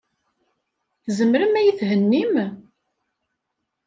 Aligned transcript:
Tzemrem 1.03 1.53
ad 1.59 1.63
iyi-thennim? 1.63 2.33